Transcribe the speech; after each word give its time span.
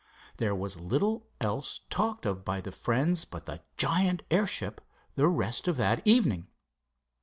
There 0.37 0.55
was 0.55 0.79
little 0.79 1.27
else 1.39 1.81
talked 1.91 2.25
of 2.25 2.43
by 2.43 2.59
the 2.59 2.71
friends 2.71 3.23
but 3.23 3.45
the 3.45 3.61
giant 3.77 4.23
airship 4.31 4.81
the 5.13 5.27
rest 5.27 5.67
of 5.67 5.77
that 5.77 6.01
evening. 6.07 6.47